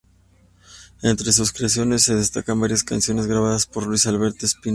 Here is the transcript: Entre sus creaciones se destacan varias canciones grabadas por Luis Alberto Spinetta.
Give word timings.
Entre 1.03 1.31
sus 1.31 1.51
creaciones 1.53 2.01
se 2.01 2.15
destacan 2.15 2.59
varias 2.59 2.83
canciones 2.83 3.27
grabadas 3.27 3.67
por 3.67 3.85
Luis 3.85 4.07
Alberto 4.07 4.47
Spinetta. 4.47 4.69